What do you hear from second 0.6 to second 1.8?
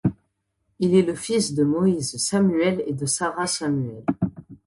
Il est le fils de